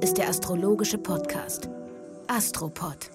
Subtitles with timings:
[0.00, 1.68] Ist der astrologische Podcast
[2.28, 3.10] Astropod.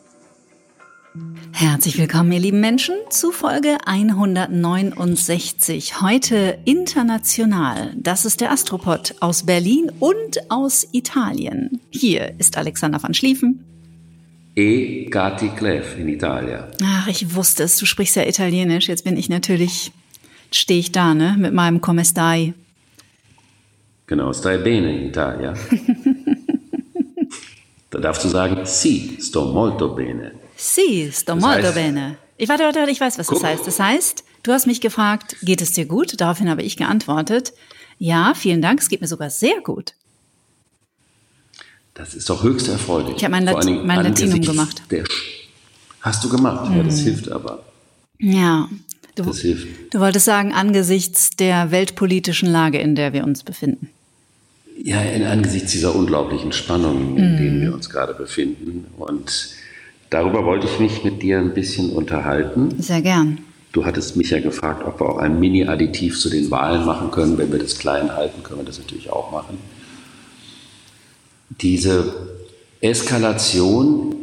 [1.54, 6.02] Herzlich willkommen, ihr lieben Menschen, zu Folge 169.
[6.02, 7.94] Heute international.
[7.96, 11.80] Das ist der Astropod aus Berlin und aus Italien.
[11.90, 13.64] Hier ist Alexander van Schlieffen.
[14.56, 16.68] E Gatti Clef in Italia.
[16.84, 18.90] Ach, ich wusste es, du sprichst ja Italienisch.
[18.90, 19.94] Jetzt bin ich natürlich,
[20.52, 22.54] stehe ich da, ne, mit meinem Come stai.
[24.06, 25.54] Genau, stai bene in Italia.
[27.94, 30.34] da darfst du sagen, sì, sto molto bene.
[30.58, 32.18] Sì, sto Das molto heißt- bene.
[32.38, 33.44] Ich warte, warte, warte, ich weiß, was das Guck.
[33.44, 33.66] heißt.
[33.68, 36.20] Das heißt, du hast mich gefragt, geht es dir gut?
[36.20, 37.54] Daraufhin habe ich geantwortet,
[38.00, 39.94] ja, vielen Dank, es geht mir sogar sehr gut.
[41.94, 43.18] Das ist doch höchst erfreulich.
[43.18, 44.82] Ich habe mein Lat- mein Latinum gemacht.
[44.90, 45.04] Mhm.
[46.02, 46.70] Hast du gemacht?
[46.76, 47.64] Ja, das hilft aber.
[48.20, 48.68] Ja,
[49.16, 49.94] du, Das hilft.
[49.94, 53.90] du wolltest sagen, angesichts der weltpolitischen Lage, in der wir uns befinden.
[54.82, 57.38] Ja, in angesichts dieser unglaublichen Spannungen, in Mhm.
[57.38, 58.86] denen wir uns gerade befinden.
[58.98, 59.50] Und
[60.10, 62.82] darüber wollte ich mich mit dir ein bisschen unterhalten.
[62.82, 63.40] Sehr gern.
[63.72, 67.38] Du hattest mich ja gefragt, ob wir auch ein Mini-Additiv zu den Wahlen machen können.
[67.38, 69.58] Wenn wir das klein halten, können wir das natürlich auch machen.
[71.62, 72.14] Diese
[72.82, 74.16] Eskalation,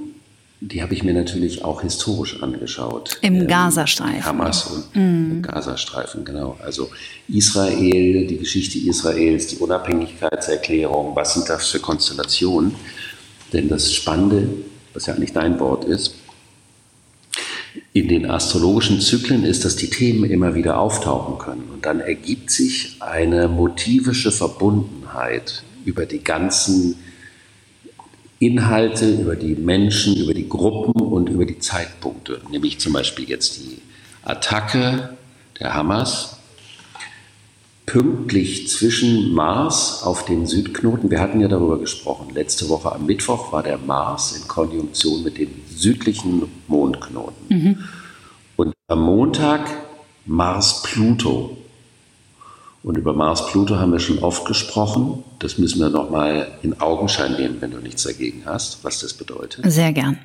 [0.61, 3.19] die habe ich mir natürlich auch historisch angeschauut.
[3.23, 4.25] Im Ähm, Gazastreifen.
[4.25, 6.59] Hamas und im Gazastreifen, genau.
[6.63, 6.91] Also
[7.29, 12.75] Israel, die Geschichte Israels, die Unabhängigkeitserklärung, was sind das für Konstellationen?
[13.53, 14.49] Denn das Spannende,
[14.93, 16.15] was ja eigentlich dein Wort ist,
[17.93, 21.71] in den astrologischen Zyklen ist, dass die Themen immer wieder auftauchen können.
[21.73, 26.97] Und dann ergibt sich eine motivische Verbundenheit über die ganzen
[28.41, 32.41] Inhalte, über die Menschen, über die Gruppen und über die Zeitpunkte.
[32.51, 33.83] Nämlich zum Beispiel jetzt die
[34.25, 35.17] Attacke
[35.61, 36.39] der Hamas
[37.85, 41.11] pünktlich zwischen Mars auf den Südknoten.
[41.11, 42.31] Wir hatten ja darüber gesprochen.
[42.33, 47.85] Letzte Woche am Mittwoch war der Mars in Konjunktion mit dem südlichen Mondknoten.
[48.57, 49.69] Und am Montag
[50.25, 51.59] Mars-Pluto.
[52.83, 55.23] Und über Mars-Pluto haben wir schon oft gesprochen.
[55.39, 59.71] Das müssen wir nochmal in Augenschein nehmen, wenn du nichts dagegen hast, was das bedeutet.
[59.71, 60.19] Sehr gern.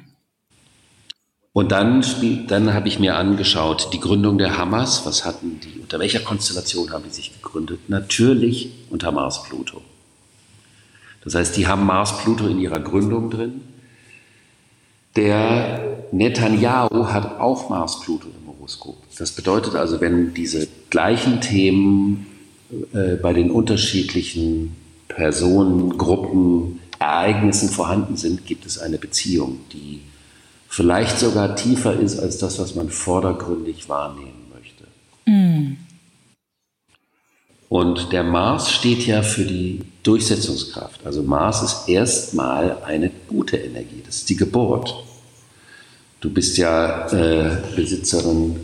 [1.51, 2.03] Und dann,
[2.47, 6.91] dann habe ich mir angeschaut, die Gründung der Hamas, was hatten die, unter welcher Konstellation
[6.91, 7.89] haben die sich gegründet?
[7.89, 9.81] Natürlich unter Mars-Pluto.
[11.23, 13.61] Das heißt, die haben Mars-Pluto in ihrer Gründung drin.
[15.15, 18.97] Der Netanyahu hat auch Mars-Pluto im Horoskop.
[19.17, 22.27] Das bedeutet also, wenn diese gleichen Themen
[22.93, 24.75] äh, bei den unterschiedlichen
[25.07, 30.01] Personen, Gruppen, Ereignissen vorhanden sind, gibt es eine Beziehung, die
[30.67, 34.85] vielleicht sogar tiefer ist als das, was man vordergründig wahrnehmen möchte.
[37.69, 41.05] Und der Mars steht ja für die Durchsetzungskraft.
[41.05, 44.95] Also Mars ist erstmal eine gute Energie, das ist die Geburt.
[46.21, 48.55] Du bist ja äh, Besitzerin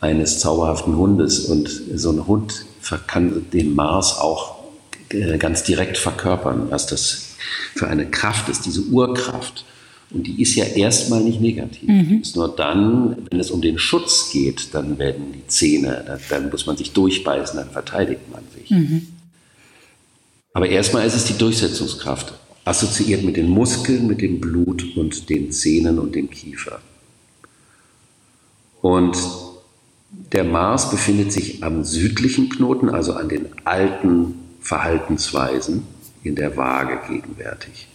[0.00, 2.66] eines zauberhaften Hundes und so ein Hund
[2.96, 4.56] kann den Mars auch
[5.10, 7.36] äh, ganz direkt verkörpern, was das
[7.74, 9.64] für eine Kraft ist, diese Urkraft.
[10.10, 11.86] Und die ist ja erstmal nicht negativ.
[11.86, 16.18] Die Ist nur dann, wenn es um den Schutz geht, dann werden die Zähne, da-
[16.30, 18.70] dann muss man sich durchbeißen, dann verteidigt man sich.
[20.54, 22.32] Aber erstmal ist es die Durchsetzungskraft,
[22.64, 26.80] assoziiert mit den Muskeln, mit dem Blut und den Zähnen und dem Kiefer.
[28.80, 29.16] Und
[30.10, 35.84] der Mars befindet sich am südlichen Knoten, also an den alten Verhaltensweisen
[36.22, 37.88] in der Waage gegenwärtig.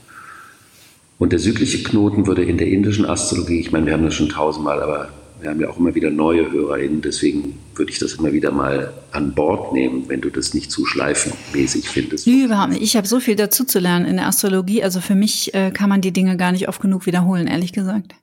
[1.19, 4.29] Und der südliche Knoten würde in der indischen Astrologie, ich meine, wir haben das schon
[4.29, 5.09] tausendmal, aber
[5.41, 8.93] wir haben ja auch immer wieder neue HörerInnen, deswegen würde ich das immer wieder mal
[9.11, 12.25] an Bord nehmen, wenn du das nicht zu schleifenmäßig findest.
[12.25, 12.81] Nö, überhaupt nicht.
[12.81, 14.83] Ich habe so viel dazu zu lernen in der Astrologie.
[14.83, 18.15] Also für mich äh, kann man die Dinge gar nicht oft genug wiederholen, ehrlich gesagt.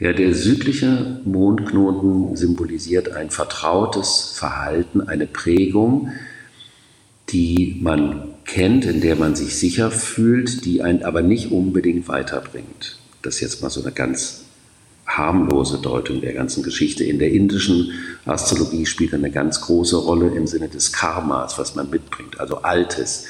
[0.00, 6.08] Ja, der südliche Mondknoten symbolisiert ein vertrautes Verhalten, eine Prägung,
[7.28, 12.98] die man kennt, in der man sich sicher fühlt, die einen aber nicht unbedingt weiterbringt.
[13.20, 14.46] Das ist jetzt mal so eine ganz
[15.06, 17.04] harmlose Deutung der ganzen Geschichte.
[17.04, 17.92] In der indischen
[18.24, 23.26] Astrologie spielt eine ganz große Rolle im Sinne des Karmas, was man mitbringt, also Altes.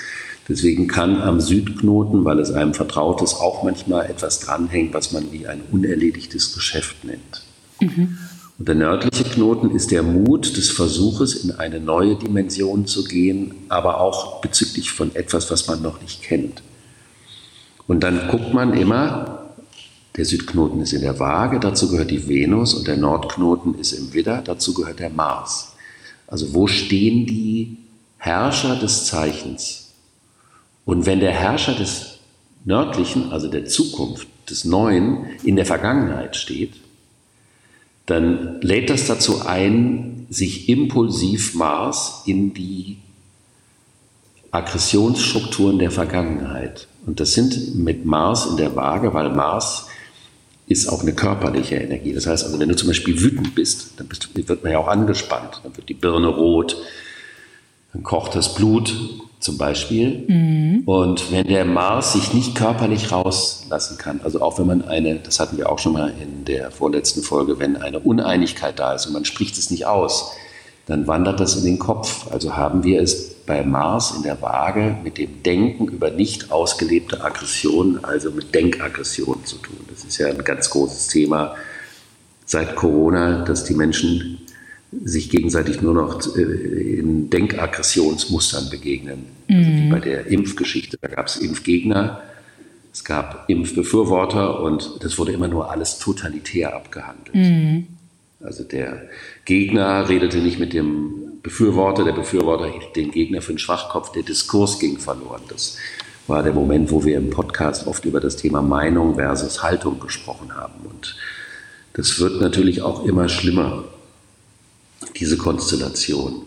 [0.49, 5.31] Deswegen kann am Südknoten, weil es einem vertraut ist, auch manchmal etwas dranhängen, was man
[5.33, 7.45] wie ein unerledigtes Geschäft nennt.
[8.59, 13.55] Und der nördliche Knoten ist der Mut des Versuches, in eine neue Dimension zu gehen,
[13.69, 16.63] aber auch bezüglich von etwas, was man noch nicht kennt.
[17.87, 19.55] Und dann guckt man immer,
[20.17, 24.13] der Südknoten ist in der Waage, dazu gehört die Venus und der Nordknoten ist im
[24.13, 25.73] Widder, dazu gehört der Mars.
[26.27, 27.79] Also wo stehen die
[28.19, 29.90] Herrscher des Zeichens?
[30.91, 32.19] Und wenn der Herrscher des
[32.65, 36.73] Nördlichen, also der Zukunft, des Neuen, in der Vergangenheit steht,
[38.07, 42.97] dann lädt das dazu ein, sich impulsiv Mars in die
[44.51, 46.89] Aggressionsstrukturen der Vergangenheit.
[47.07, 49.87] Und das sind mit Mars in der Waage, weil Mars
[50.67, 52.15] ist auch eine körperliche Energie.
[52.15, 54.89] Das heißt also, wenn du zum Beispiel wütend bist, dann bist, wird man ja auch
[54.89, 55.61] angespannt.
[55.63, 56.77] Dann wird die Birne rot,
[57.93, 58.93] dann kocht das Blut
[59.41, 60.25] zum Beispiel.
[60.29, 60.83] Mhm.
[60.85, 65.41] Und wenn der Mars sich nicht körperlich rauslassen kann, also auch wenn man eine, das
[65.41, 69.15] hatten wir auch schon mal in der vorletzten Folge, wenn eine Uneinigkeit da ist und
[69.15, 70.33] man spricht es nicht aus,
[70.87, 72.31] dann wandert das in den Kopf.
[72.33, 77.23] Also haben wir es bei Mars in der Waage mit dem Denken über nicht ausgelebte
[77.25, 79.79] Aggressionen, also mit Denkaggressionen zu tun.
[79.89, 81.55] Das ist ja ein ganz großes Thema
[82.45, 84.41] seit Corona, dass die Menschen
[84.93, 89.27] sich gegenseitig nur noch äh, in Denkaggressionsmustern begegnen.
[89.49, 89.57] Mhm.
[89.57, 90.99] Also wie bei der Impfgeschichte.
[91.01, 92.23] Da gab es Impfgegner,
[92.93, 97.35] es gab Impfbefürworter und das wurde immer nur alles totalitär abgehandelt.
[97.35, 97.87] Mhm.
[98.43, 99.03] Also der
[99.45, 104.23] Gegner redete nicht mit dem Befürworter, der Befürworter hielt den Gegner für einen Schwachkopf, der
[104.23, 105.43] Diskurs ging verloren.
[105.49, 105.77] Das
[106.27, 110.55] war der Moment, wo wir im Podcast oft über das Thema Meinung versus Haltung gesprochen
[110.55, 110.87] haben.
[110.89, 111.17] Und
[111.93, 113.85] das wird natürlich auch immer schlimmer
[115.20, 116.43] diese Konstellation.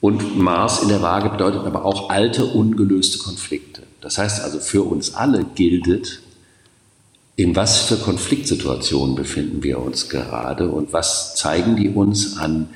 [0.00, 3.82] Und Mars in der Waage bedeutet aber auch alte, ungelöste Konflikte.
[4.00, 6.22] Das heißt also, für uns alle gilt,
[7.36, 12.68] in was für Konfliktsituationen befinden wir uns gerade und was zeigen die uns an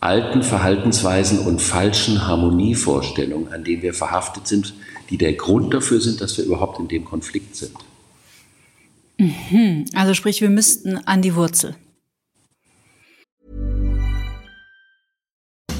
[0.00, 4.74] alten Verhaltensweisen und falschen Harmonievorstellungen, an denen wir verhaftet sind,
[5.10, 7.72] die der Grund dafür sind, dass wir überhaupt in dem Konflikt sind.
[9.16, 9.86] Mhm.
[9.94, 11.74] Also sprich, wir müssten an die Wurzel.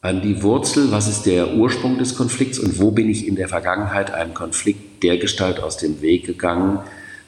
[0.00, 3.48] An die Wurzel, was ist der Ursprung des Konflikts und wo bin ich in der
[3.48, 6.78] Vergangenheit einem Konflikt dergestalt aus dem Weg gegangen,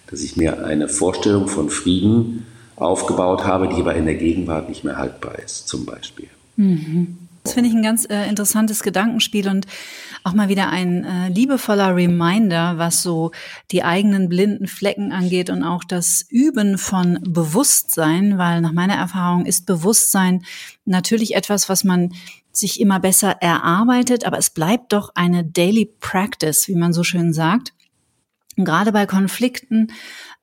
[0.06, 2.46] dass ich mir eine Vorstellung von Frieden
[2.76, 6.28] aufgebaut habe, die aber in der Gegenwart nicht mehr haltbar ist, zum Beispiel.
[6.56, 7.18] Mhm.
[7.42, 9.66] Das finde ich ein ganz äh, interessantes Gedankenspiel und
[10.24, 13.30] auch mal wieder ein äh, liebevoller Reminder, was so
[13.70, 19.46] die eigenen blinden Flecken angeht und auch das Üben von Bewusstsein, weil nach meiner Erfahrung
[19.46, 20.44] ist Bewusstsein
[20.84, 22.12] natürlich etwas, was man
[22.52, 27.32] sich immer besser erarbeitet, aber es bleibt doch eine Daily Practice, wie man so schön
[27.32, 27.72] sagt.
[28.56, 29.92] Und gerade bei Konflikten,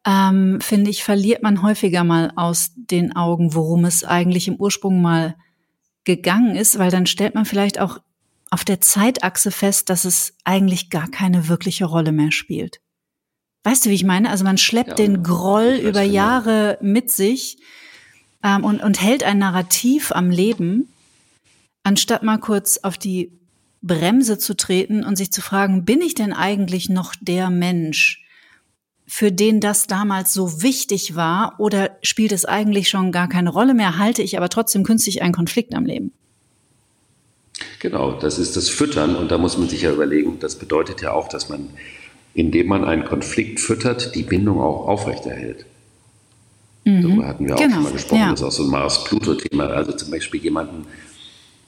[0.06, 5.02] ähm, finde ich, verliert man häufiger mal aus den Augen, worum es eigentlich im Ursprung
[5.02, 5.36] mal
[6.08, 8.00] gegangen ist, weil dann stellt man vielleicht auch
[8.50, 12.80] auf der Zeitachse fest, dass es eigentlich gar keine wirkliche Rolle mehr spielt.
[13.64, 14.30] Weißt du, wie ich meine?
[14.30, 16.14] Also man schleppt ja, den Groll über genau.
[16.14, 17.58] Jahre mit sich
[18.42, 20.88] ähm, und, und hält ein Narrativ am Leben,
[21.84, 23.38] anstatt mal kurz auf die
[23.82, 28.24] Bremse zu treten und sich zu fragen, bin ich denn eigentlich noch der Mensch,
[29.08, 33.74] für den das damals so wichtig war oder spielt es eigentlich schon gar keine Rolle
[33.74, 36.12] mehr, halte ich aber trotzdem künstlich einen Konflikt am Leben?
[37.80, 41.14] Genau, das ist das Füttern und da muss man sich ja überlegen, das bedeutet ja
[41.14, 41.70] auch, dass man,
[42.34, 45.66] indem man einen Konflikt füttert, die Bindung auch aufrechterhält.
[46.84, 47.02] Mhm.
[47.02, 47.76] Darüber hatten wir auch genau.
[47.76, 48.32] schon mal gesprochen, ja.
[48.32, 49.68] das ist auch so ein Mars-Pluto-Thema.
[49.68, 50.86] Also zum Beispiel jemanden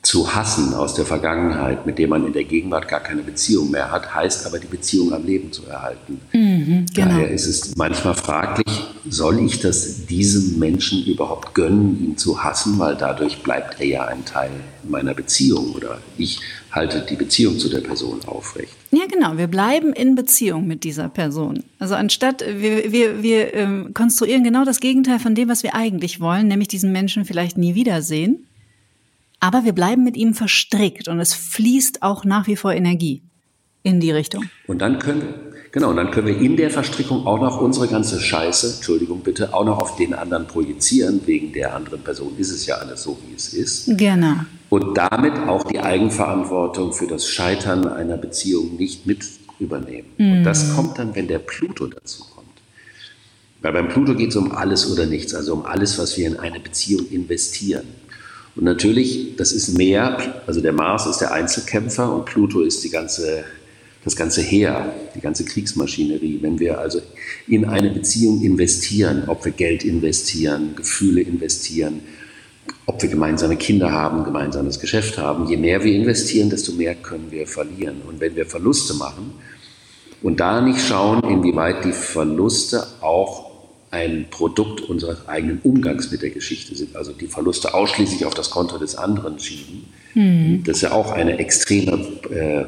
[0.10, 3.92] zu hassen aus der Vergangenheit, mit dem man in der Gegenwart gar keine Beziehung mehr
[3.92, 6.20] hat, heißt aber die Beziehung am Leben zu erhalten.
[6.34, 7.10] Mhm, genau.
[7.10, 8.66] Daher ist es manchmal fraglich,
[9.08, 14.06] soll ich das diesem Menschen überhaupt gönnen, ihn zu hassen, weil dadurch bleibt er ja
[14.06, 14.50] ein Teil
[14.88, 16.40] meiner Beziehung oder ich
[16.72, 18.74] halte die Beziehung zu der Person aufrecht.
[18.90, 19.38] Ja, genau.
[19.38, 21.64] Wir bleiben in Beziehung mit dieser Person.
[21.78, 26.20] Also anstatt, wir, wir, wir ähm, konstruieren genau das Gegenteil von dem, was wir eigentlich
[26.20, 28.48] wollen, nämlich diesen Menschen vielleicht nie wiedersehen
[29.40, 33.22] aber wir bleiben mit ihm verstrickt und es fließt auch nach wie vor Energie
[33.84, 34.46] in die Richtung.
[34.68, 35.34] Und dann können wir,
[35.72, 39.54] genau, und dann können wir in der Verstrickung auch noch unsere ganze Scheiße, Entschuldigung bitte,
[39.54, 41.22] auch noch auf den anderen projizieren.
[41.26, 43.98] Wegen der anderen Person ist es ja alles so, wie es ist.
[43.98, 44.36] Genau.
[44.70, 49.24] Und damit auch die Eigenverantwortung für das Scheitern einer Beziehung nicht mit
[49.60, 50.10] übernehmen.
[50.18, 50.32] Mm.
[50.32, 52.48] Und das kommt dann, wenn der Pluto dazu kommt.
[53.62, 56.38] Weil beim Pluto geht es um alles oder nichts, also um alles, was wir in
[56.38, 57.88] eine Beziehung investieren.
[58.60, 62.90] Und natürlich, das ist mehr, also der Mars ist der Einzelkämpfer und Pluto ist die
[62.90, 63.46] ganze,
[64.04, 66.40] das ganze Heer, die ganze Kriegsmaschinerie.
[66.42, 67.00] Wenn wir also
[67.48, 72.02] in eine Beziehung investieren, ob wir Geld investieren, Gefühle investieren,
[72.86, 77.32] ob wir gemeinsame Kinder haben, gemeinsames Geschäft haben, je mehr wir investieren, desto mehr können
[77.32, 78.02] wir verlieren.
[78.06, 79.36] Und wenn wir Verluste machen
[80.22, 83.49] und da nicht schauen, inwieweit die Verluste auch
[83.92, 88.50] ein Produkt unseres eigenen Umgangs mit der Geschichte sind, also die Verluste ausschließlich auf das
[88.50, 90.64] Konto des anderen schieben, mhm.
[90.64, 91.94] das ist ja auch eine extreme
[92.30, 92.66] äh,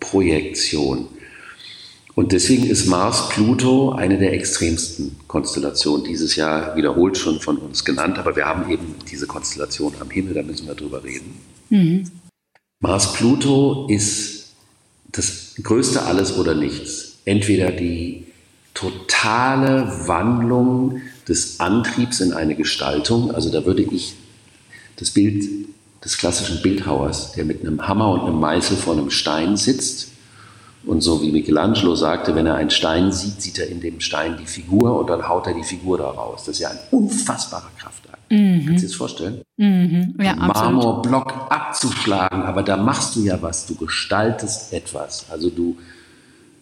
[0.00, 1.08] Projektion.
[2.14, 8.18] Und deswegen ist Mars-Pluto eine der extremsten Konstellationen dieses Jahr wiederholt schon von uns genannt,
[8.18, 11.34] aber wir haben eben diese Konstellation am Himmel, da müssen wir drüber reden.
[11.70, 12.10] Mhm.
[12.80, 14.52] Mars-Pluto ist
[15.10, 17.18] das größte Alles oder Nichts.
[17.24, 18.26] Entweder die
[18.74, 23.34] totale Wandlung des Antriebs in eine Gestaltung.
[23.34, 24.14] Also da würde ich
[24.96, 25.44] das Bild
[26.04, 30.08] des klassischen Bildhauers, der mit einem Hammer und einem Meißel vor einem Stein sitzt.
[30.84, 34.36] Und so wie Michelangelo sagte, wenn er einen Stein sieht, sieht er in dem Stein
[34.38, 36.42] die Figur und dann haut er die Figur da raus.
[36.44, 38.30] Das ist ja ein unfassbarer Kraftakt.
[38.30, 38.66] Mhm.
[38.66, 39.42] Kannst du dir das vorstellen?
[39.56, 40.14] Mhm.
[40.20, 45.24] Ja, Marmorblock abzuschlagen, aber da machst du ja was, du gestaltest etwas.
[45.30, 45.78] Also du,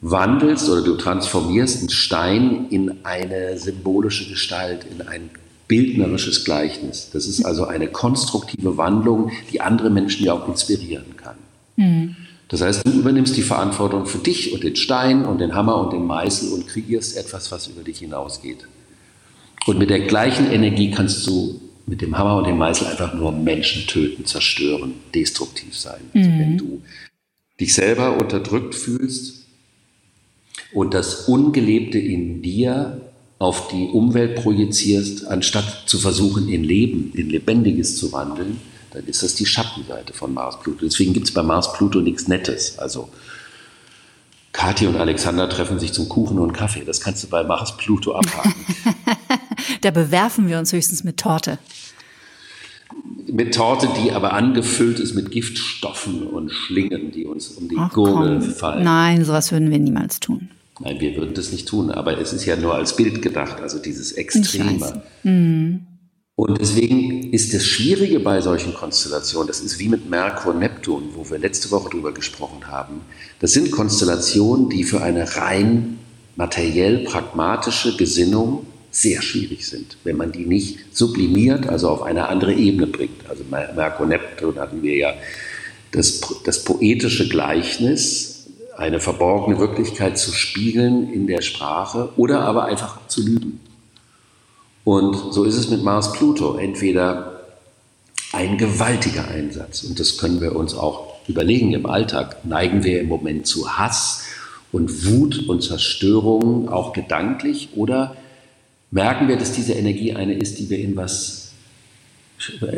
[0.02, 5.30] wandelst oder du transformierst einen Stein in eine symbolische Gestalt, in ein
[5.68, 7.08] bildnerisches Gleichnis.
[7.12, 11.36] Das ist also eine konstruktive Wandlung, die andere Menschen ja auch inspirieren kann.
[11.76, 12.16] Mhm.
[12.48, 15.92] Das heißt, du übernimmst die Verantwortung für dich und den Stein und den Hammer und
[15.92, 18.66] den Meißel und kreierst etwas, was über dich hinausgeht.
[19.66, 23.32] Und mit der gleichen Energie kannst du mit dem Hammer und dem Meißel einfach nur
[23.32, 26.00] Menschen töten, zerstören, destruktiv sein.
[26.12, 26.38] Also mhm.
[26.38, 26.82] wenn du
[27.58, 29.41] dich selber unterdrückt fühlst,
[30.74, 33.00] und das Ungelebte in dir
[33.38, 38.58] auf die Umwelt projizierst, anstatt zu versuchen, in Leben, in Lebendiges zu wandeln,
[38.92, 40.84] dann ist das die Schattenseite von Mars-Pluto.
[40.84, 42.78] Deswegen gibt es bei Mars-Pluto nichts Nettes.
[42.78, 43.08] Also
[44.52, 46.84] Kathi und Alexander treffen sich zum Kuchen und Kaffee.
[46.84, 48.54] Das kannst du bei Mars-Pluto abhaken.
[49.80, 51.58] da bewerfen wir uns höchstens mit Torte.
[53.26, 58.42] Mit Torte, die aber angefüllt ist mit Giftstoffen und Schlingen, die uns um die Gurgel
[58.42, 58.84] fallen.
[58.84, 60.50] Nein, sowas würden wir niemals tun.
[60.82, 63.78] Nein, wir würden das nicht tun, aber es ist ja nur als Bild gedacht, also
[63.78, 65.02] dieses Extreme.
[65.22, 65.86] Mhm.
[66.34, 71.28] Und deswegen ist das Schwierige bei solchen Konstellationen, das ist wie mit Merkur, Neptun, wo
[71.30, 73.02] wir letzte Woche drüber gesprochen haben.
[73.38, 75.98] Das sind Konstellationen, die für eine rein
[76.34, 82.54] materiell pragmatische Gesinnung sehr schwierig sind, wenn man die nicht sublimiert, also auf eine andere
[82.54, 83.28] Ebene bringt.
[83.28, 85.14] Also Merkur, Neptun hatten wir ja
[85.92, 88.31] das, das poetische Gleichnis,
[88.76, 93.60] eine verborgene Wirklichkeit zu spiegeln in der Sprache oder aber einfach zu lügen.
[94.84, 96.56] Und so ist es mit Mars Pluto.
[96.56, 97.40] Entweder
[98.32, 103.08] ein gewaltiger Einsatz, und das können wir uns auch überlegen im Alltag, neigen wir im
[103.08, 104.24] Moment zu Hass
[104.72, 108.16] und Wut und Zerstörung, auch gedanklich, oder
[108.90, 111.52] merken wir, dass diese Energie eine ist, die wir in was,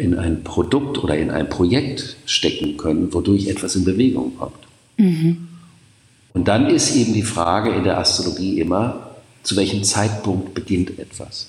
[0.00, 4.58] in ein Produkt oder in ein Projekt stecken können, wodurch etwas in Bewegung kommt.
[4.96, 5.48] Mhm.
[6.34, 9.14] Und dann ist eben die Frage in der Astrologie immer,
[9.44, 11.48] zu welchem Zeitpunkt beginnt etwas.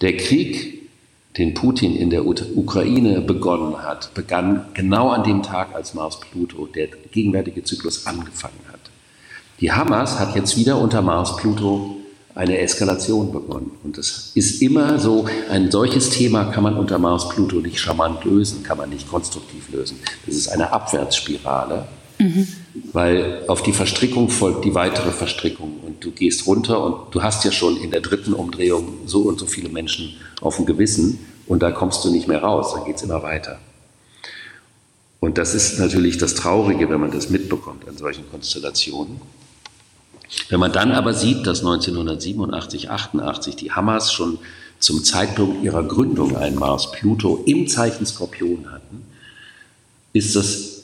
[0.00, 0.90] Der Krieg,
[1.38, 6.88] den Putin in der Ukraine begonnen hat, begann genau an dem Tag, als Mars-Pluto, der
[7.12, 8.80] gegenwärtige Zyklus, angefangen hat.
[9.60, 11.98] Die Hamas hat jetzt wieder unter Mars-Pluto
[12.34, 13.70] eine Eskalation begonnen.
[13.84, 18.64] Und das ist immer so, ein solches Thema kann man unter Mars-Pluto nicht charmant lösen,
[18.64, 19.98] kann man nicht konstruktiv lösen.
[20.26, 21.86] Das ist eine Abwärtsspirale.
[22.18, 22.48] Mhm.
[22.92, 27.44] Weil auf die Verstrickung folgt die weitere Verstrickung und du gehst runter und du hast
[27.44, 31.62] ja schon in der dritten Umdrehung so und so viele Menschen auf dem Gewissen und
[31.62, 33.58] da kommst du nicht mehr raus, dann geht es immer weiter.
[35.20, 39.20] Und das ist natürlich das Traurige, wenn man das mitbekommt an solchen Konstellationen.
[40.48, 44.38] Wenn man dann aber sieht, dass 1987, 88 die Hamas schon
[44.78, 49.04] zum Zeitpunkt ihrer Gründung einen Mars Pluto im Zeichen Skorpion hatten,
[50.12, 50.81] ist das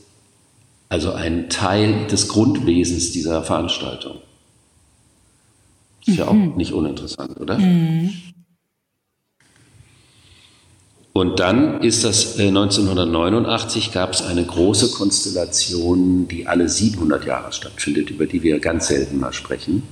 [0.89, 4.17] also ein Teil des Grundwesens dieser Veranstaltung.
[6.07, 6.57] Ist ja auch mhm.
[6.57, 7.59] nicht uninteressant, oder?
[7.59, 8.13] Mhm.
[11.13, 18.11] Und dann ist das 1989 gab es eine große Konstellation, die alle 700 Jahre stattfindet,
[18.11, 19.83] über die wir ganz selten mal sprechen.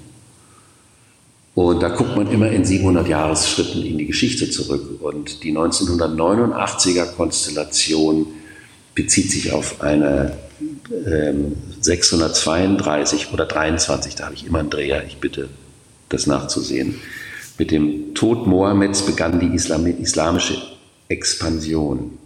[1.56, 5.02] Und da guckt man immer in 700 Jahresschritten in die Geschichte zurück.
[5.02, 8.26] Und die 1989er Konstellation
[8.94, 10.45] bezieht sich auf eine
[11.81, 15.49] 632 ähm, oder 23, da habe ich immer einen Dreher, ich bitte
[16.09, 16.97] das nachzusehen.
[17.59, 20.57] Mit dem Tod Mohammeds begann die Islam islamische
[21.09, 22.19] Expansion.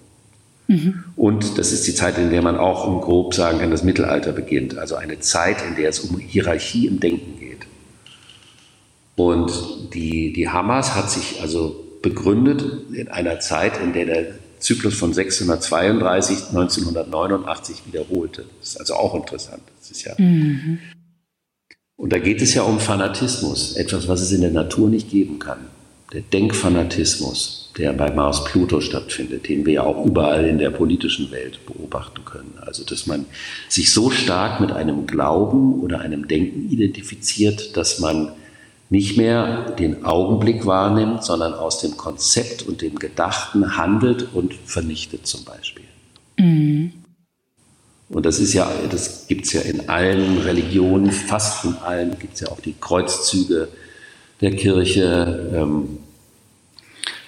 [1.17, 4.31] Und das ist die Zeit, in der man auch um grob sagen kann, das Mittelalter
[4.31, 4.79] beginnt.
[4.79, 7.67] Also eine Zeit, in der es um Hierarchie im Denken geht.
[9.17, 9.51] Und
[9.93, 14.27] die, die Hamas hat sich also begründet in einer Zeit, in der der
[14.61, 18.45] Zyklus von 632 1989 wiederholte.
[18.61, 19.63] Das ist also auch interessant.
[19.81, 20.15] Das ist ja.
[20.19, 20.79] Mhm.
[21.97, 25.39] Und da geht es ja um Fanatismus, etwas, was es in der Natur nicht geben
[25.39, 25.59] kann.
[26.13, 31.31] Der Denkfanatismus, der bei Mars Pluto stattfindet, den wir ja auch überall in der politischen
[31.31, 32.55] Welt beobachten können.
[32.61, 33.27] Also, dass man
[33.69, 38.33] sich so stark mit einem Glauben oder einem Denken identifiziert, dass man
[38.91, 45.27] nicht mehr den Augenblick wahrnimmt, sondern aus dem Konzept und dem Gedachten handelt und vernichtet
[45.27, 45.85] zum Beispiel.
[46.37, 46.93] Mhm.
[48.09, 52.35] Und das ist ja, das gibt es ja in allen Religionen, fast in allen gibt
[52.35, 53.69] es ja auch die Kreuzzüge
[54.41, 55.99] der Kirche, ähm,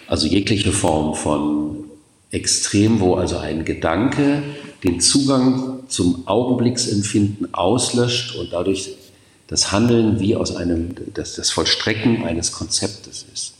[0.08, 1.84] also jegliche Form von
[2.32, 4.42] Extrem, wo also ein Gedanke
[4.82, 8.96] den Zugang zum Augenblicksempfinden auslöscht und dadurch
[9.52, 13.52] das Handeln wie aus einem, das, das Vollstrecken eines Konzeptes ist.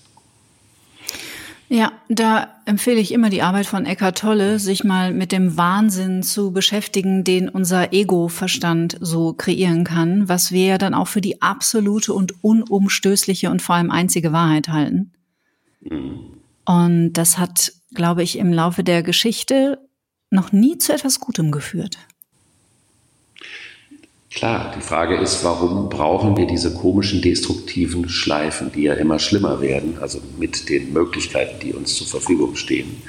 [1.68, 6.22] Ja, da empfehle ich immer die Arbeit von Eckhart Tolle, sich mal mit dem Wahnsinn
[6.22, 11.42] zu beschäftigen, den unser Ego-Verstand so kreieren kann, was wir ja dann auch für die
[11.42, 15.12] absolute und unumstößliche und vor allem einzige Wahrheit halten.
[15.80, 16.20] Mhm.
[16.64, 19.78] Und das hat, glaube ich, im Laufe der Geschichte
[20.30, 21.99] noch nie zu etwas Gutem geführt.
[24.34, 29.60] Klar, die Frage ist, warum brauchen wir diese komischen destruktiven Schleifen, die ja immer schlimmer
[29.60, 33.02] werden, also mit den Möglichkeiten, die uns zur Verfügung stehen.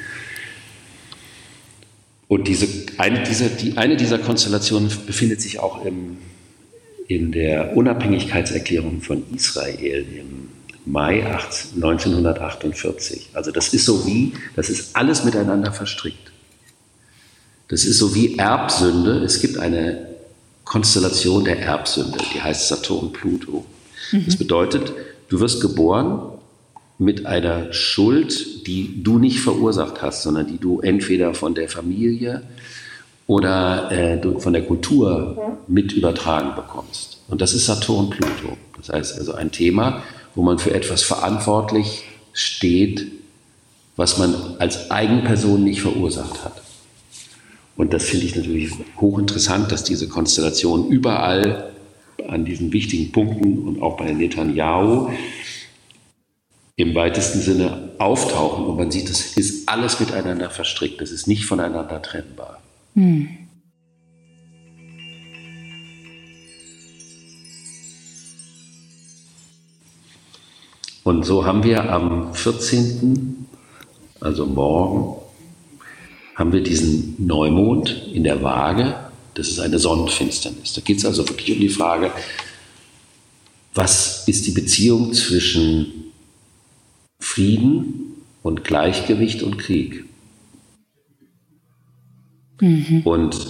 [2.27, 6.17] Und diese, eine, dieser, die, eine dieser Konstellationen befindet sich auch im,
[7.07, 10.49] in der Unabhängigkeitserklärung von Israel im
[10.85, 13.29] Mai 1948.
[13.33, 16.33] Also das ist so wie, das ist alles miteinander verstrickt.
[17.69, 19.19] Das ist so wie Erbsünde.
[19.19, 20.12] Es gibt eine
[20.65, 23.65] Konstellation der Erbsünde, die heißt Saturn-Pluto.
[24.11, 24.25] Mhm.
[24.25, 24.93] Das bedeutet,
[25.29, 26.21] du wirst geboren
[26.97, 32.43] mit einer Schuld, die du nicht verursacht hast, sondern die du entweder von der Familie
[33.27, 37.19] oder äh, von der Kultur mit übertragen bekommst.
[37.27, 38.57] Und das ist Saturn-Pluto.
[38.77, 40.03] Das heißt also ein Thema,
[40.35, 43.07] wo man für etwas verantwortlich steht,
[43.95, 46.62] was man als Eigenperson nicht verursacht hat.
[47.75, 51.73] Und das finde ich natürlich hochinteressant, dass diese Konstellationen überall
[52.27, 55.09] an diesen wichtigen Punkten und auch bei Netanyahu
[56.75, 58.65] im weitesten Sinne auftauchen.
[58.65, 61.01] Und man sieht, es ist alles miteinander verstrickt.
[61.01, 62.61] Es ist nicht voneinander trennbar.
[62.95, 63.29] Hm.
[71.03, 73.45] Und so haben wir am 14.,
[74.21, 75.22] also morgen,
[76.35, 78.95] haben wir diesen Neumond in der Waage.
[79.33, 80.73] Das ist eine Sonnenfinsternis.
[80.73, 82.11] Da geht es also wirklich um die Frage,
[83.73, 86.11] was ist die Beziehung zwischen
[87.19, 90.05] Frieden und Gleichgewicht und Krieg?
[92.61, 93.01] Mhm.
[93.03, 93.47] Und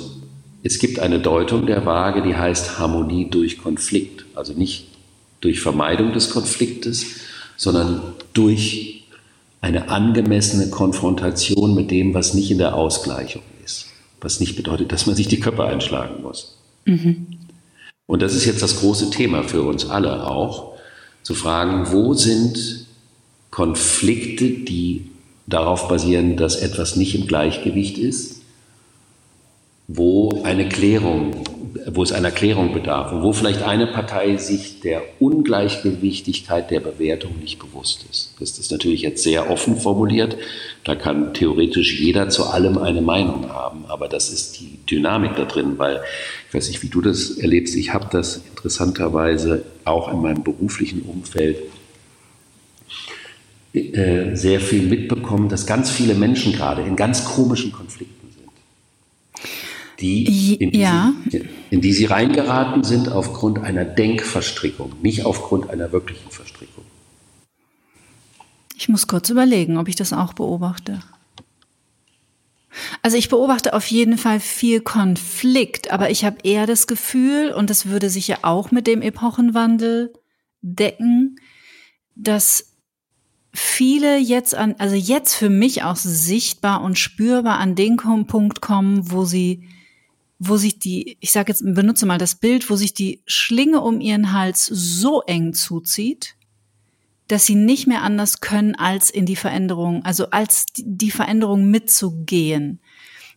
[0.64, 4.26] es gibt eine Deutung der Waage, die heißt Harmonie durch Konflikt.
[4.34, 4.88] Also nicht
[5.42, 7.06] durch Vermeidung des Konfliktes,
[7.58, 8.02] sondern
[8.34, 9.03] durch
[9.64, 13.86] eine angemessene Konfrontation mit dem, was nicht in der Ausgleichung ist.
[14.20, 16.58] Was nicht bedeutet, dass man sich die Köpfe einschlagen muss.
[16.84, 17.28] Mhm.
[18.06, 20.74] Und das ist jetzt das große Thema für uns alle auch,
[21.22, 22.88] zu fragen, wo sind
[23.52, 25.10] Konflikte, die
[25.48, 28.42] darauf basieren, dass etwas nicht im Gleichgewicht ist,
[29.88, 31.36] wo eine Klärung
[31.88, 37.40] wo es einer Klärung bedarf und wo vielleicht eine Partei sich der Ungleichgewichtigkeit der Bewertung
[37.40, 38.34] nicht bewusst ist.
[38.40, 40.38] Das ist natürlich jetzt sehr offen formuliert.
[40.84, 45.46] Da kann theoretisch jeder zu allem eine Meinung haben, aber das ist die Dynamik da
[45.46, 46.02] drin, weil
[46.48, 47.76] ich weiß nicht, wie du das erlebst.
[47.76, 51.58] Ich habe das interessanterweise auch in meinem beruflichen Umfeld
[53.74, 58.23] äh, sehr viel mitbekommen, dass ganz viele Menschen gerade in ganz komischen Konflikten
[60.04, 61.14] die, in die, ja.
[61.30, 66.84] sie, in die sie reingeraten sind aufgrund einer Denkverstrickung, nicht aufgrund einer wirklichen Verstrickung.
[68.76, 71.00] Ich muss kurz überlegen, ob ich das auch beobachte.
[73.02, 77.70] Also ich beobachte auf jeden Fall viel Konflikt, aber ich habe eher das Gefühl, und
[77.70, 80.14] das würde sich ja auch mit dem Epochenwandel
[80.62, 81.38] decken,
[82.16, 82.74] dass
[83.54, 89.12] viele jetzt an, also jetzt für mich auch sichtbar und spürbar an den Punkt kommen,
[89.12, 89.68] wo sie
[90.46, 94.02] wo sich die, ich sage jetzt, benutze mal das Bild, wo sich die Schlinge um
[94.02, 96.36] ihren Hals so eng zuzieht,
[97.28, 102.82] dass sie nicht mehr anders können, als in die Veränderung, also als die Veränderung mitzugehen.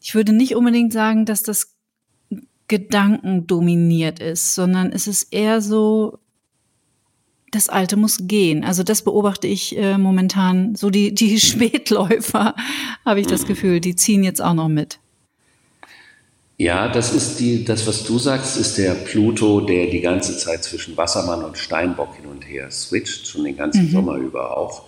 [0.03, 1.75] ich würde nicht unbedingt sagen, dass das
[2.69, 6.19] Gedanken dominiert ist, sondern es ist eher so,
[7.53, 8.65] das Alte muss gehen.
[8.65, 10.75] Also das beobachte ich äh, momentan.
[10.75, 12.57] So die, die Spätläufer,
[13.05, 13.47] habe ich das mhm.
[13.47, 14.99] Gefühl, die ziehen jetzt auch noch mit.
[16.59, 20.65] Ja, das ist die, das, was du sagst, ist der Pluto, der die ganze Zeit
[20.65, 23.91] zwischen Wassermann und Steinbock hin und her switcht, schon den ganzen mhm.
[23.91, 24.85] Sommer über auch.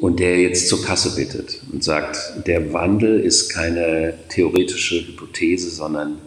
[0.00, 6.18] Und der jetzt zur Kasse bittet und sagt, der Wandel ist keine theoretische Hypothese, sondern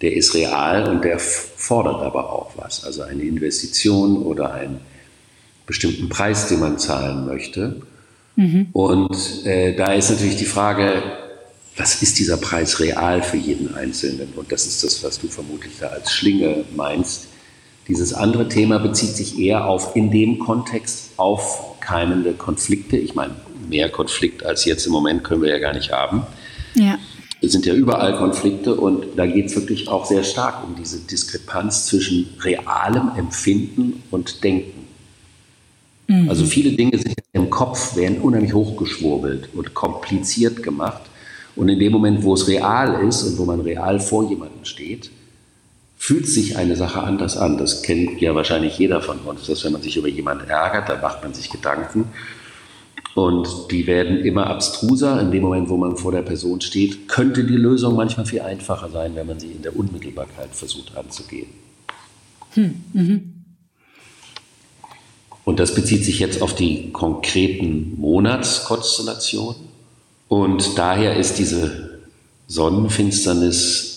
[0.00, 2.84] der ist real und der fordert aber auch was.
[2.84, 4.80] Also eine Investition oder einen
[5.66, 7.82] bestimmten Preis, den man zahlen möchte.
[8.34, 8.68] Mhm.
[8.72, 11.02] Und äh, da ist natürlich die Frage,
[11.78, 14.32] was ist dieser Preis real für jeden Einzelnen?
[14.34, 17.28] Und das ist das, was du vermutlich da als Schlinge meinst.
[17.86, 22.96] Dieses andere Thema bezieht sich eher auf in dem Kontext aufkeimende Konflikte.
[22.96, 23.34] Ich meine,
[23.68, 26.26] mehr Konflikt als jetzt im Moment können wir ja gar nicht haben.
[26.74, 26.98] Ja.
[27.40, 30.98] Es sind ja überall Konflikte und da geht es wirklich auch sehr stark um diese
[30.98, 34.86] Diskrepanz zwischen realem Empfinden und Denken.
[36.08, 36.28] Mhm.
[36.28, 41.02] Also viele Dinge sind im Kopf, werden unheimlich hochgeschwurbelt und kompliziert gemacht.
[41.58, 45.10] Und in dem Moment, wo es real ist und wo man real vor jemandem steht,
[45.96, 47.58] fühlt sich eine Sache anders an.
[47.58, 51.00] Das kennt ja wahrscheinlich jeder von uns, dass wenn man sich über jemanden ärgert, dann
[51.00, 52.04] macht man sich Gedanken.
[53.16, 55.20] Und die werden immer abstruser.
[55.20, 58.88] In dem Moment, wo man vor der Person steht, könnte die Lösung manchmal viel einfacher
[58.90, 61.48] sein, wenn man sie in der Unmittelbarkeit versucht anzugehen.
[62.54, 63.34] Hm, mhm.
[65.44, 69.67] Und das bezieht sich jetzt auf die konkreten Monatskonstellationen.
[70.28, 72.00] Und daher ist diese
[72.46, 73.88] Sonnenfinsternis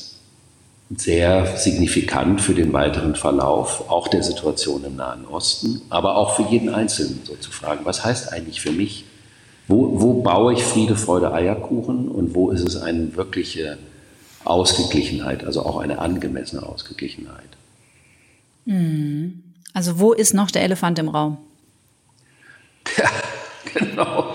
[0.95, 6.43] sehr signifikant für den weiteren Verlauf, auch der Situation im Nahen Osten, aber auch für
[6.43, 9.05] jeden Einzelnen so zu fragen, was heißt eigentlich für mich,
[9.67, 13.77] wo, wo baue ich Friede, Freude, Eierkuchen und wo ist es eine wirkliche
[14.43, 17.49] Ausgeglichenheit, also auch eine angemessene Ausgeglichenheit.
[18.65, 19.43] Hm.
[19.73, 21.37] Also wo ist noch der Elefant im Raum?
[22.97, 23.09] Ja,
[23.73, 24.30] genau.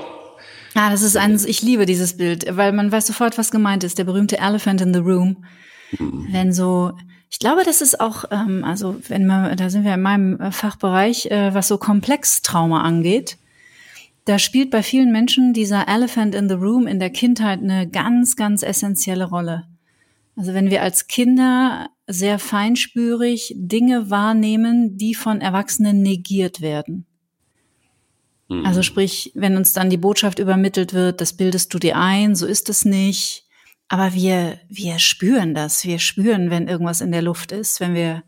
[0.77, 3.97] Ah, das ist ein, ich liebe dieses Bild, weil man weiß sofort, was gemeint ist.
[3.97, 5.45] Der berühmte Elephant in the Room.
[5.99, 6.29] Mhm.
[6.31, 6.93] Wenn so,
[7.31, 10.53] ich glaube, das ist auch, ähm, also wenn man, da sind wir in meinem äh,
[10.53, 13.39] Fachbereich, äh, was so Komplextrauma angeht.
[14.27, 18.37] Da spielt bei vielen Menschen dieser Elephant in the Room in der Kindheit eine ganz,
[18.37, 19.65] ganz essentielle Rolle.
[20.37, 27.06] Also wenn wir als Kinder sehr feinspürig Dinge wahrnehmen, die von Erwachsenen negiert werden.
[28.49, 28.65] Mhm.
[28.65, 32.47] Also sprich, wenn uns dann die Botschaft übermittelt wird, das bildest du dir ein, so
[32.47, 33.45] ist es nicht.
[33.89, 35.85] Aber wir, wir spüren das.
[35.85, 38.23] Wir spüren, wenn irgendwas in der Luft ist, wenn wir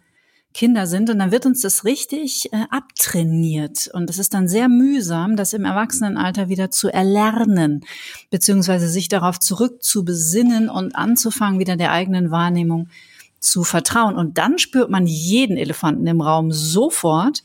[0.55, 1.11] Kinder sind.
[1.11, 3.89] Und dann wird uns das richtig äh, abtrainiert.
[3.93, 7.85] Und es ist dann sehr mühsam, das im Erwachsenenalter wieder zu erlernen,
[8.31, 12.89] beziehungsweise sich darauf zurückzubesinnen und anzufangen, wieder der eigenen Wahrnehmung
[13.41, 14.17] zu vertrauen.
[14.17, 17.45] Und dann spürt man jeden Elefanten im Raum sofort.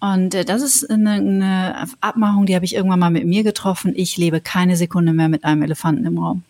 [0.00, 3.92] Und äh, das ist eine, eine Abmachung, die habe ich irgendwann mal mit mir getroffen.
[3.96, 6.42] Ich lebe keine Sekunde mehr mit einem Elefanten im Raum.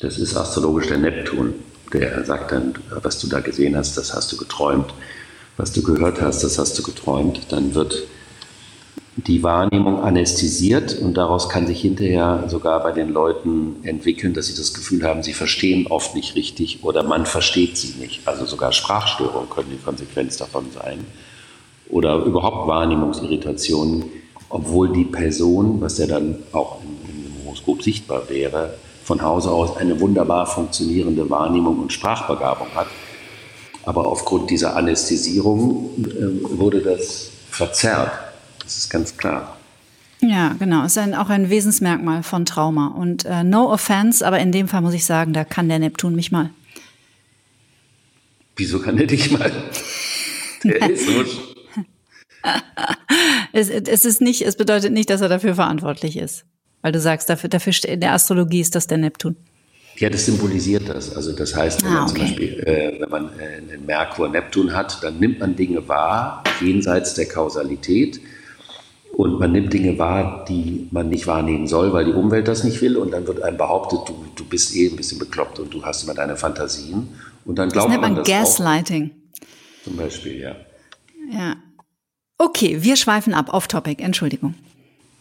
[0.00, 1.54] Das ist astrologisch der Neptun.
[1.92, 4.92] Der sagt dann, was du da gesehen hast, das hast du geträumt.
[5.56, 7.52] Was du gehört hast, das hast du geträumt.
[7.52, 8.04] Dann wird
[9.16, 14.54] die Wahrnehmung anästhesiert und daraus kann sich hinterher sogar bei den Leuten entwickeln, dass sie
[14.54, 18.26] das Gefühl haben, sie verstehen oft nicht richtig oder man versteht sie nicht.
[18.26, 21.04] Also sogar Sprachstörungen können die Konsequenz davon sein
[21.90, 24.04] oder überhaupt Wahrnehmungsirritationen,
[24.48, 28.74] obwohl die Person, was ja dann auch im Horoskop sichtbar wäre,
[29.04, 32.86] von Hause aus eine wunderbar funktionierende Wahrnehmung und Sprachbegabung hat.
[33.84, 38.12] Aber aufgrund dieser Anästhesierung äh, wurde das verzerrt.
[38.62, 39.56] Das ist ganz klar.
[40.20, 40.84] Ja, genau.
[40.84, 42.88] Ist ein, auch ein Wesensmerkmal von Trauma.
[42.88, 46.14] Und äh, no offense, aber in dem Fall muss ich sagen, da kann der Neptun
[46.14, 46.50] mich mal.
[48.56, 49.50] Wieso kann der dich mal?
[50.62, 51.24] Der ist so
[53.52, 56.44] es, es ist nicht, es bedeutet nicht, dass er dafür verantwortlich ist.
[56.82, 59.36] Weil du sagst, dafür, dafür in der Astrologie ist das der Neptun.
[59.96, 61.14] Ja, das symbolisiert das.
[61.14, 65.02] Also das heißt, wenn ah, man zum Beispiel, äh, wenn man äh, einen Merkur-Neptun hat,
[65.02, 68.20] dann nimmt man Dinge wahr, jenseits der Kausalität.
[69.12, 72.80] Und man nimmt Dinge wahr, die man nicht wahrnehmen soll, weil die Umwelt das nicht
[72.80, 72.96] will.
[72.96, 76.04] Und dann wird einem behauptet, du, du bist eh ein bisschen bekloppt und du hast
[76.04, 77.08] immer deine Fantasien.
[77.44, 79.10] Und dann glaubt das nennt man, man das Gaslighting.
[79.10, 79.84] Auch.
[79.84, 80.56] Zum Beispiel, ja.
[81.30, 81.56] Ja,
[82.40, 84.54] Okay, wir schweifen ab, off topic, Entschuldigung.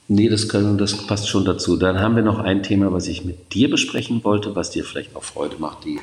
[0.07, 1.75] Nee, das, können, das passt schon dazu.
[1.75, 5.17] Dann haben wir noch ein Thema, was ich mit dir besprechen wollte, was dir vielleicht
[5.17, 5.83] auch Freude macht.
[5.83, 5.99] Die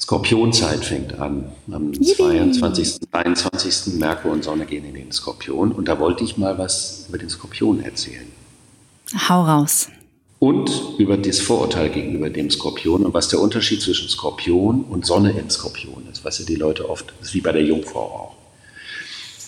[0.00, 1.52] Skorpionzeit fängt an.
[1.70, 2.14] Am Yippie.
[2.14, 3.94] 22., 23.
[3.98, 5.70] Merkur und Sonne gehen in den Skorpion.
[5.70, 8.26] Und da wollte ich mal was über den Skorpion erzählen.
[9.28, 9.88] Hau raus.
[10.38, 15.32] und über das Vorurteil gegenüber dem Skorpion und was der Unterschied zwischen Skorpion und Sonne
[15.38, 18.41] im Skorpion ist, was ja die Leute oft, ist wie bei der Jungfrau auch.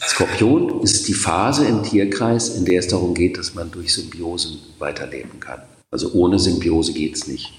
[0.09, 4.59] Skorpion ist die Phase im Tierkreis, in der es darum geht, dass man durch Symbiosen
[4.79, 5.61] weiterleben kann.
[5.91, 7.53] Also ohne Symbiose geht es nicht.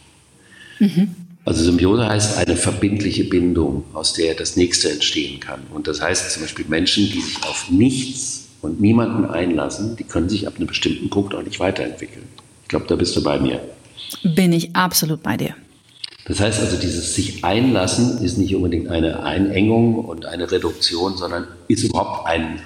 [0.79, 1.15] Mhm.
[1.45, 5.61] Also Symbiose heißt eine verbindliche Bindung, aus der das Nächste entstehen kann.
[5.73, 10.27] Und das heißt zum Beispiel Menschen, die sich auf nichts und niemanden einlassen, die können
[10.27, 12.25] sich ab einem bestimmten Punkt auch nicht weiterentwickeln.
[12.63, 13.61] Ich glaube, da bist du bei mir.
[14.23, 15.55] Bin ich absolut bei dir.
[16.25, 21.47] Das heißt also, dieses sich einlassen ist nicht unbedingt eine Einengung und eine Reduktion, sondern
[21.67, 22.59] ist überhaupt ein,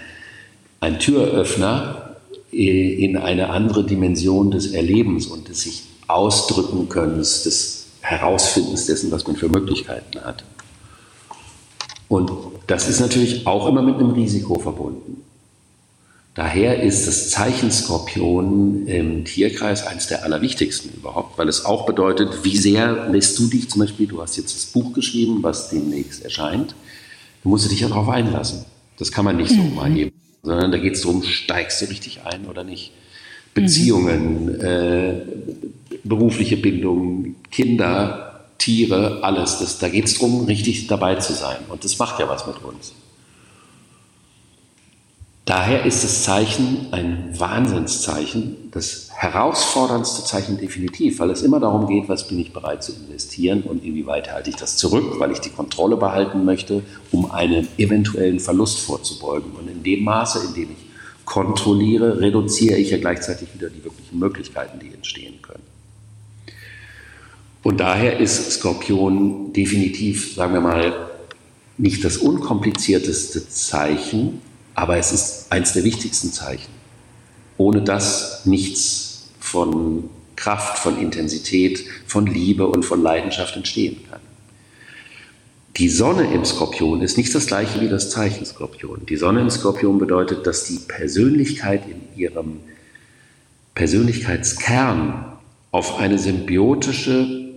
[0.79, 2.15] ein Türöffner
[2.51, 9.27] in eine andere Dimension des Erlebens und des sich ausdrücken können, des Herausfindens dessen, was
[9.27, 10.43] man für Möglichkeiten hat.
[12.07, 12.31] Und
[12.65, 15.21] das ist natürlich auch immer mit einem Risiko verbunden.
[16.39, 22.45] Daher ist das Zeichen Skorpion im Tierkreis eines der allerwichtigsten überhaupt, weil es auch bedeutet,
[22.45, 26.23] wie sehr lässt du dich zum Beispiel, du hast jetzt das Buch geschrieben, was demnächst
[26.23, 26.75] erscheint,
[27.43, 28.63] du musst dich ja darauf einlassen.
[28.97, 29.75] Das kann man nicht so mhm.
[29.75, 32.93] mal eben, sondern da geht es darum, steigst du richtig ein oder nicht.
[33.53, 34.61] Beziehungen, mhm.
[34.61, 35.21] äh,
[36.05, 39.59] berufliche Bindung, Kinder, Tiere, alles.
[39.59, 41.57] Das, da geht es darum, richtig dabei zu sein.
[41.67, 42.93] Und das macht ja was mit uns.
[45.49, 52.07] Daher ist das Zeichen ein Wahnsinnszeichen, das herausforderndste Zeichen definitiv, weil es immer darum geht,
[52.07, 55.49] was bin ich bereit zu investieren und inwieweit halte ich das zurück, weil ich die
[55.49, 59.53] Kontrolle behalten möchte, um einem eventuellen Verlust vorzubeugen.
[59.53, 64.19] Und in dem Maße, in dem ich kontrolliere, reduziere ich ja gleichzeitig wieder die wirklichen
[64.19, 65.63] Möglichkeiten, die entstehen können.
[67.63, 70.93] Und daher ist Skorpion definitiv, sagen wir mal,
[71.79, 74.41] nicht das unkomplizierteste Zeichen,
[74.79, 76.71] aber es ist eines der wichtigsten Zeichen.
[77.57, 84.21] Ohne das nichts von Kraft, von Intensität, von Liebe und von Leidenschaft entstehen kann.
[85.75, 89.05] Die Sonne im Skorpion ist nicht das gleiche wie das Zeichen Skorpion.
[89.05, 92.61] Die Sonne im Skorpion bedeutet, dass die Persönlichkeit in ihrem
[93.75, 95.33] Persönlichkeitskern
[95.71, 97.49] auf eine symbiotische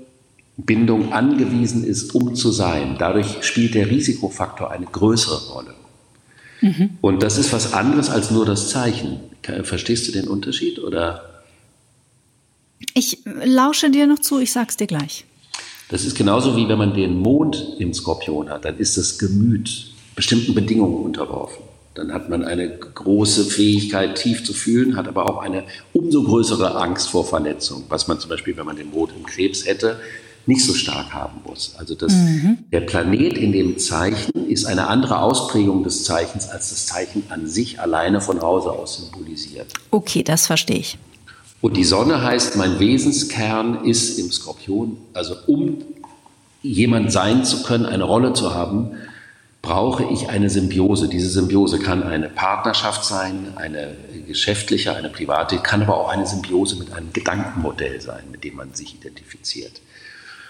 [0.57, 2.97] Bindung angewiesen ist, um zu sein.
[2.99, 5.82] Dadurch spielt der Risikofaktor eine größere Rolle.
[6.63, 6.91] Mhm.
[7.01, 9.21] Und das ist was anderes als nur das Zeichen.
[9.65, 11.43] Verstehst du den Unterschied oder?
[12.95, 15.25] Ich lausche dir noch zu, ich sag's dir gleich.
[15.89, 19.93] Das ist genauso wie wenn man den Mond im Skorpion hat, dann ist das Gemüt
[20.15, 21.65] bestimmten Bedingungen unterworfen.
[21.95, 26.77] Dann hat man eine große Fähigkeit, tief zu fühlen, hat aber auch eine umso größere
[26.77, 30.01] Angst vor Verletzung, was man zum Beispiel, wenn man den Mond im Krebs hätte,
[30.47, 31.75] nicht so stark haben muss.
[31.79, 32.59] Also das, mhm.
[32.73, 37.47] der Planet in dem Zeichen ist eine andere Ausprägung des Zeichens, als das Zeichen an
[37.47, 39.73] sich alleine von Hause aus symbolisiert.
[39.91, 40.99] Okay, das verstehe ich.
[41.61, 44.97] Und die Sonne heißt, mein Wesenskern ist im Skorpion.
[45.15, 45.79] Also um
[46.61, 48.91] jemand sein zu können, eine Rolle zu haben,
[49.63, 51.09] brauche ich eine Symbiose.
[51.09, 56.77] Diese Symbiose kann eine Partnerschaft sein, eine geschäftliche, eine private, kann aber auch eine Symbiose
[56.77, 59.81] mit einem Gedankenmodell sein, mit dem man sich identifiziert.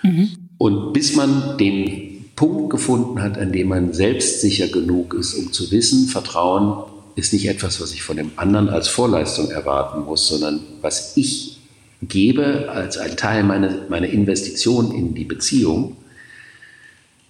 [0.02, 0.30] Mhm.
[0.58, 5.70] Und bis man den Punkt gefunden hat, an dem man selbstsicher genug ist, um zu
[5.70, 6.84] wissen, Vertrauen
[7.14, 11.58] ist nicht etwas, was ich von dem anderen als Vorleistung erwarten muss, sondern was ich
[12.00, 15.96] gebe als ein Teil meiner, meiner Investition in die Beziehung,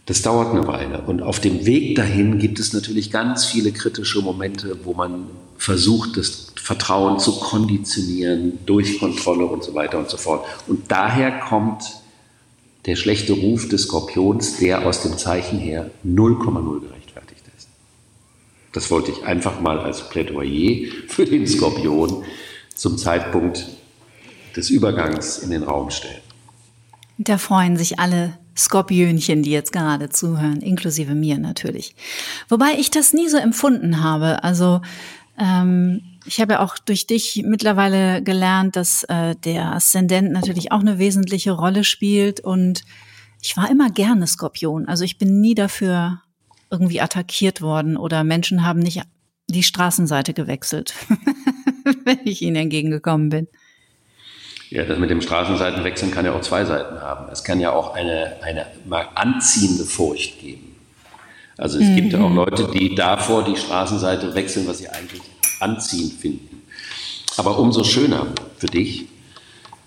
[0.06, 1.02] das dauert eine Weile.
[1.02, 5.26] Und auf dem Weg dahin gibt es natürlich ganz viele kritische Momente, wo man
[5.58, 10.44] versucht, das Vertrauen zu konditionieren durch Kontrolle und so weiter und so fort.
[10.66, 11.84] Und daher kommt
[12.86, 17.68] der schlechte Ruf des Skorpions, der aus dem Zeichen her 0,0 gerechtfertigt ist.
[18.72, 22.24] Das wollte ich einfach mal als Plädoyer für den Skorpion
[22.74, 23.68] zum Zeitpunkt
[24.56, 26.20] des Übergangs in den Raum stellen.
[27.18, 31.94] Da freuen sich alle Skorpionchen, die jetzt gerade zuhören, inklusive mir natürlich.
[32.48, 34.42] Wobei ich das nie so empfunden habe.
[34.44, 34.80] Also
[35.38, 40.80] ähm, ich habe ja auch durch dich mittlerweile gelernt, dass äh, der Aszendent natürlich auch
[40.80, 42.82] eine wesentliche Rolle spielt und
[43.40, 44.86] ich war immer gerne Skorpion.
[44.86, 46.22] Also ich bin nie dafür
[46.70, 49.02] irgendwie attackiert worden oder Menschen haben nicht
[49.48, 50.94] die Straßenseite gewechselt,
[52.04, 53.48] wenn ich ihnen entgegengekommen bin.
[54.70, 57.30] Ja, das mit dem Straßenseitenwechseln kann ja auch zwei Seiten haben.
[57.30, 60.71] Es kann ja auch eine, eine mal anziehende Furcht geben.
[61.56, 61.96] Also es mhm.
[61.96, 62.32] gibt ja auch.
[62.32, 65.22] Leute, die davor die Straßenseite wechseln, was sie eigentlich
[65.60, 66.62] anziehend finden.
[67.36, 68.26] Aber umso schöner
[68.58, 69.06] für dich,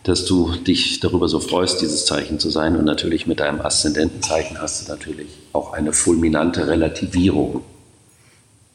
[0.04, 2.75] dass du dich darüber so freust, dieses Zeichen zu sein.
[2.75, 7.62] Und natürlich mit deinem Aszendentenzeichen hast du natürlich auch eine fulminante Relativierung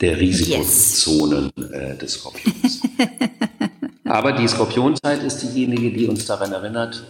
[0.01, 1.71] der Risikozonen yes.
[1.71, 2.81] äh, des Skorpions.
[4.05, 7.05] Aber die Skorpionzeit ist diejenige, die uns daran erinnert,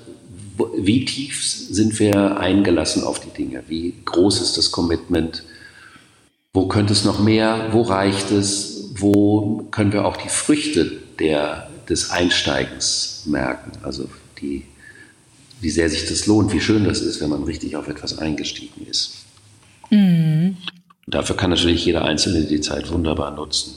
[0.77, 5.45] wie tief sind wir eingelassen auf die Dinge, wie groß ist das Commitment,
[6.52, 11.68] wo könnte es noch mehr, wo reicht es, wo können wir auch die Früchte der,
[11.88, 14.08] des Einsteigens merken, also
[14.40, 14.64] die,
[15.60, 18.86] wie sehr sich das lohnt, wie schön das ist, wenn man richtig auf etwas eingestiegen
[18.86, 19.24] ist.
[19.90, 20.56] Mhm.
[21.06, 23.74] Dafür kann natürlich jeder Einzelne die Zeit wunderbar nutzen.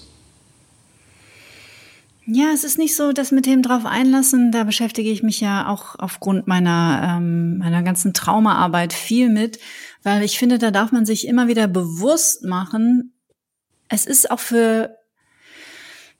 [2.26, 5.68] Ja, es ist nicht so, dass mit dem drauf einlassen, da beschäftige ich mich ja
[5.68, 9.60] auch aufgrund meiner, ähm, meiner ganzen Traumaarbeit viel mit,
[10.04, 13.14] weil ich finde, da darf man sich immer wieder bewusst machen,
[13.90, 14.98] es ist auch für,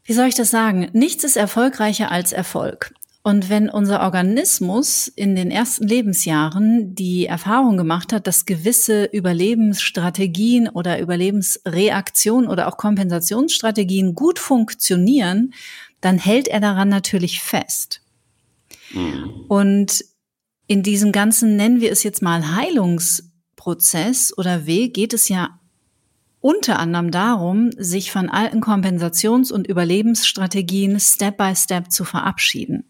[0.04, 2.94] wie soll ich das sagen, nichts ist erfolgreicher als Erfolg.
[3.26, 10.68] Und wenn unser Organismus in den ersten Lebensjahren die Erfahrung gemacht hat, dass gewisse Überlebensstrategien
[10.68, 15.54] oder Überlebensreaktionen oder auch Kompensationsstrategien gut funktionieren,
[16.02, 18.02] dann hält er daran natürlich fest.
[18.92, 19.46] Mhm.
[19.48, 20.04] Und
[20.68, 22.58] in diesem ganzen, nennen wir es jetzt mal
[23.64, 25.60] Heilungsprozess oder Weg, geht es ja
[26.42, 32.86] unter anderem darum, sich von alten Kompensations- und Überlebensstrategien Step by Step zu verabschieden.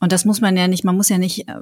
[0.00, 1.56] Und das muss man ja nicht, man muss ja nicht äh,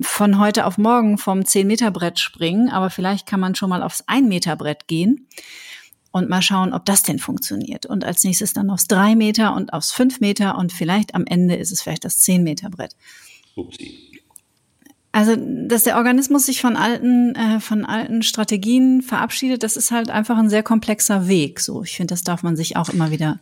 [0.00, 4.88] von heute auf morgen vom 10-Meter-Brett springen, aber vielleicht kann man schon mal aufs 1-Meter-Brett
[4.88, 5.28] gehen
[6.10, 7.86] und mal schauen, ob das denn funktioniert.
[7.86, 11.54] Und als nächstes dann aufs 3 Meter und aufs 5 Meter und vielleicht am Ende
[11.54, 12.96] ist es vielleicht das 10 Meter Brett.
[13.54, 14.11] Upsi.
[15.12, 20.08] Also, dass der Organismus sich von alten, äh, von alten Strategien verabschiedet, das ist halt
[20.08, 21.60] einfach ein sehr komplexer Weg.
[21.60, 23.38] So, ich finde, das darf man sich auch immer wieder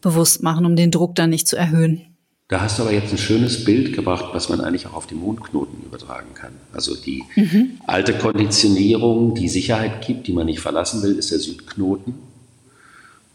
[0.00, 2.02] bewusst machen, um den Druck dann nicht zu erhöhen.
[2.48, 5.14] Da hast du aber jetzt ein schönes Bild gebracht, was man eigentlich auch auf die
[5.14, 6.52] Mondknoten übertragen kann.
[6.72, 7.72] Also die mhm.
[7.86, 12.14] alte Konditionierung, die Sicherheit gibt, die man nicht verlassen will, ist der Südknoten.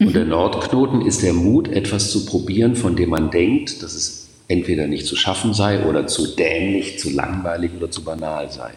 [0.00, 0.12] Und mhm.
[0.12, 4.86] der Nordknoten ist der Mut, etwas zu probieren, von dem man denkt, dass es entweder
[4.86, 8.72] nicht zu schaffen sei oder zu dämlich, zu langweilig oder zu banal sei.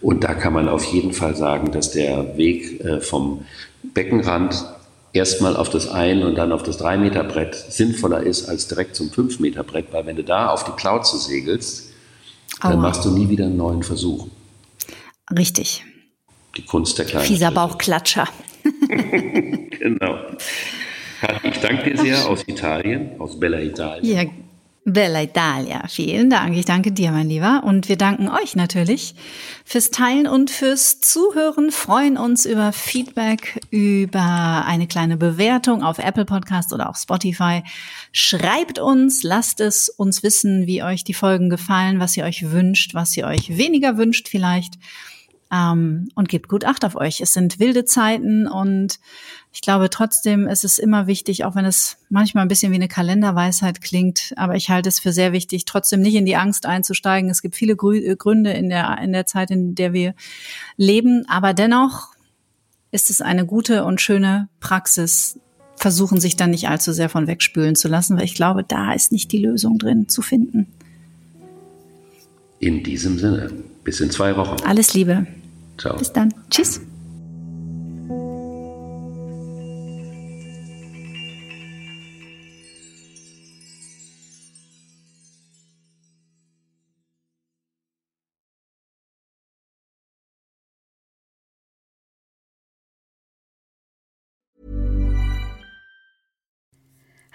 [0.00, 3.44] Und da kann man auf jeden Fall sagen, dass der Weg äh, vom
[3.82, 4.64] Beckenrand
[5.12, 8.96] erstmal auf das ein und dann auf das drei Meter Brett sinnvoller ist als direkt
[8.96, 11.92] zum fünf Meter Brett, weil wenn du da auf die Plauze segelst,
[12.62, 12.80] dann Aua.
[12.80, 14.26] machst du nie wieder einen neuen Versuch.
[15.36, 15.84] Richtig.
[16.56, 17.26] Die Kunst der kleinen.
[17.26, 18.26] Fieser Bauchklatscher.
[19.78, 20.18] genau.
[21.42, 24.04] Ich danke dir sehr aus Italien, aus Bella Italien.
[24.04, 24.24] Ja,
[24.86, 25.86] Bella Italia.
[25.88, 26.56] Vielen Dank.
[26.56, 27.62] Ich danke dir, mein Lieber.
[27.64, 29.14] Und wir danken euch natürlich
[29.64, 31.70] fürs Teilen und fürs Zuhören.
[31.70, 37.62] Freuen uns über Feedback, über eine kleine Bewertung auf Apple Podcast oder auf Spotify.
[38.12, 42.94] Schreibt uns, lasst es uns wissen, wie euch die Folgen gefallen, was ihr euch wünscht,
[42.94, 44.74] was ihr euch weniger wünscht vielleicht.
[45.52, 47.20] Ähm, und gebt gut Acht auf euch.
[47.20, 48.98] Es sind wilde Zeiten und
[49.52, 52.88] ich glaube trotzdem ist es immer wichtig, auch wenn es manchmal ein bisschen wie eine
[52.88, 57.30] Kalenderweisheit klingt, aber ich halte es für sehr wichtig, trotzdem nicht in die Angst einzusteigen.
[57.30, 60.14] Es gibt viele äh, Gründe in der, in der Zeit, in der wir
[60.76, 62.08] leben, aber dennoch
[62.92, 65.38] ist es eine gute und schöne Praxis,
[65.76, 69.12] versuchen sich dann nicht allzu sehr von wegspülen zu lassen, weil ich glaube, da ist
[69.12, 70.66] nicht die Lösung drin zu finden.
[72.58, 73.50] In diesem Sinne,
[73.82, 74.62] bis in zwei Wochen.
[74.64, 75.26] Alles Liebe.
[75.78, 75.96] Ciao.
[75.96, 76.34] Bis dann.
[76.50, 76.80] Tschüss.